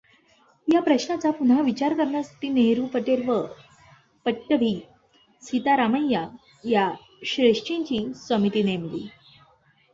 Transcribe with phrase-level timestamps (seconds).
[0.67, 3.41] या प्रश्नाचा पुन्हा विचार करण्यासाठी नेहरू पटेल व
[4.25, 4.79] पट्टभी
[5.43, 6.27] सीतारामय्या
[6.63, 6.91] या
[7.25, 9.07] श्रेष्ठींची समिती नेमली.